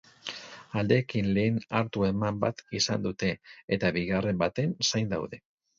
[0.81, 3.33] Aldeekin lehen hartu eman bat izan dute,
[3.79, 5.47] eta bigarren baten zain daude.